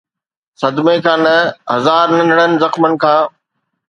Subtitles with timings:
[0.61, 1.35] صدمي کان نه،
[1.73, 3.19] هزار ننڍڙن زخمن کان.